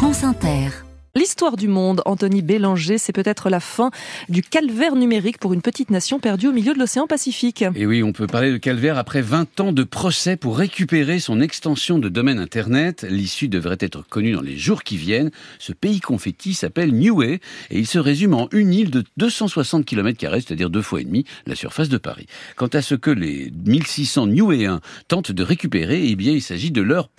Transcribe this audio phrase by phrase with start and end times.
[0.00, 0.89] France Inter.
[1.16, 3.90] L'histoire du monde, Anthony Bélanger, c'est peut-être la fin
[4.28, 7.64] du calvaire numérique pour une petite nation perdue au milieu de l'océan Pacifique.
[7.74, 11.40] Et oui, on peut parler de calvaire après 20 ans de procès pour récupérer son
[11.40, 13.04] extension de domaine Internet.
[13.10, 15.32] L'issue devrait être connue dans les jours qui viennent.
[15.58, 17.40] Ce pays confetti s'appelle Niue et
[17.72, 21.56] il se résume en une île de 260 km, c'est-à-dire deux fois et demi la
[21.56, 22.26] surface de Paris.
[22.54, 26.82] Quant à ce que les 1600 Niuéens tentent de récupérer, eh bien, il s'agit de
[26.82, 27.10] leur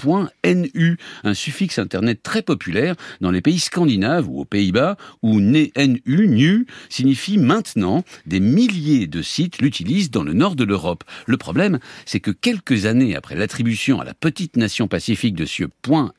[0.45, 5.71] .nu, un suffixe Internet très populaire dans les pays scandinaves ou aux Pays-Bas, où NU,
[6.05, 8.03] NU, signifie maintenant.
[8.25, 11.03] Des milliers de sites l'utilisent dans le nord de l'Europe.
[11.25, 15.63] Le problème, c'est que quelques années après l'attribution à la petite nation pacifique de ce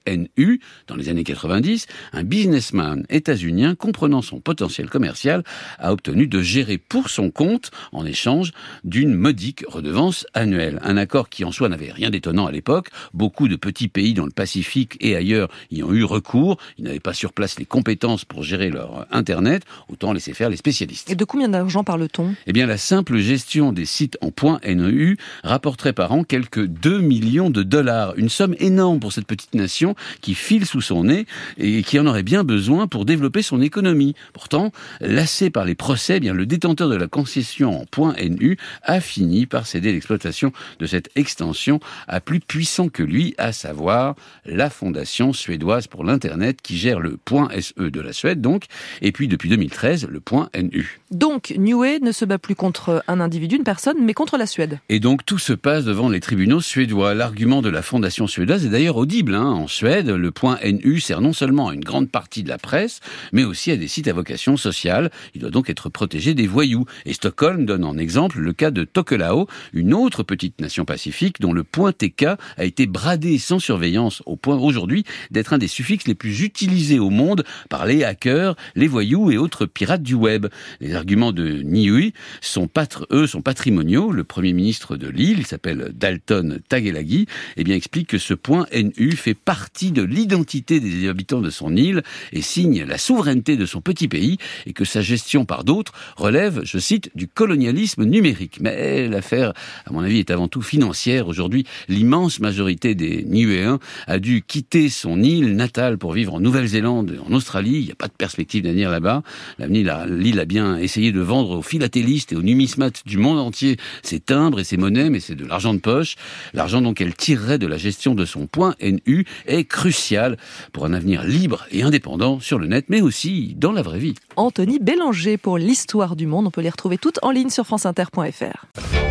[0.07, 5.43] .NU, dans les années 90, un businessman états-unien comprenant son potentiel commercial
[5.79, 8.53] a obtenu de gérer pour son compte en échange
[8.85, 10.79] d'une modique redevance annuelle.
[10.83, 12.89] Un accord qui en soi n'avait rien d'étonnant à l'époque.
[13.15, 16.59] Beaucoup de petits pays dans le Pacifique et ailleurs y ont eu recours.
[16.79, 20.57] Ils n'avaient pas sur place les compétences pour gérer leur Internet, autant laisser faire les
[20.57, 21.11] spécialistes.
[21.11, 22.35] Et de combien d'argent parle-t-on?
[22.47, 24.31] Eh bien, la simple gestion des sites en
[24.65, 28.15] .NEU rapporterait par an quelques 2 millions de dollars.
[28.17, 31.27] Une somme énorme pour cette petite nation qui file sous son nez
[31.59, 34.15] et qui en aurait bien besoin pour développer son économie.
[34.33, 39.01] Pourtant, lassé par les procès, eh bien, le détenteur de la concession en .NU a
[39.01, 44.71] fini par céder l'exploitation de cette extension à plus puissant que lui, à savoir la
[44.71, 47.17] Fondation suédoise pour l'Internet qui gère le
[47.51, 48.65] SE de la Suède, donc,
[49.01, 51.01] et puis depuis 2013, le point NU.
[51.11, 54.79] Donc, Niue ne se bat plus contre un individu, une personne, mais contre la Suède.
[54.89, 57.15] Et donc, tout se passe devant les tribunaux suédois.
[57.15, 59.35] L'argument de la fondation suédoise est d'ailleurs audible.
[59.35, 59.45] Hein.
[59.45, 63.01] En Suède, le point NU sert non seulement à une grande partie de la presse,
[63.33, 65.11] mais aussi à des sites à vocation sociale.
[65.35, 66.85] Il doit donc être protégé des voyous.
[67.07, 71.53] Et Stockholm donne en exemple le cas de Tokelau, une autre petite nation pacifique dont
[71.53, 72.25] le point TK
[72.57, 76.99] a été bradé sans surveillance au point aujourd'hui d'être un des suffixes les plus utilisés
[76.99, 77.32] au monde
[77.69, 80.47] par les hackers, les voyous et autres pirates du web.
[80.81, 82.69] Les arguments de Niui sont
[83.13, 84.11] eux sont patrimoniaux.
[84.11, 87.27] Le premier ministre de l'île, il s'appelle Dalton Tagelagi,
[87.57, 91.77] eh bien explique que ce point NU fait partie de l'identité des habitants de son
[91.77, 95.93] île et signe la souveraineté de son petit pays et que sa gestion par d'autres
[96.17, 98.59] relève, je cite, du colonialisme numérique.
[98.61, 99.53] Mais l'affaire,
[99.87, 101.29] à mon avis, est avant tout financière.
[101.29, 107.19] Aujourd'hui, l'immense majorité des Niuéens a dû quitter son île natale pour vivre en Nouvelle-Zélande
[107.29, 109.23] en Australie, il n'y a pas de perspective d'avenir là-bas.
[109.59, 114.21] L'île a bien essayé de vendre aux philatélistes et aux numismates du monde entier ses
[114.21, 116.17] timbres et ses monnaies, mais c'est de l'argent de poche.
[116.55, 120.37] L'argent donc qu'elle tirerait de la gestion de son point NU est crucial
[120.73, 124.15] pour un avenir libre et indépendant sur le net, mais aussi dans la vraie vie.
[124.37, 126.47] Anthony Bélanger pour l'histoire du monde.
[126.47, 129.02] On peut les retrouver toutes en ligne sur franceinter.fr.